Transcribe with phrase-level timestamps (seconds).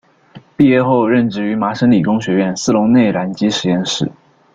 [0.57, 4.11] 毕业后任职于麻省理工学院斯龙内燃机实验室。